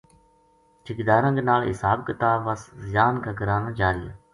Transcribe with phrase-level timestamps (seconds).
[0.83, 4.11] ٹھیکیداراں کے نال حساب کتاب وس زیان کا گراں نا جا رہیا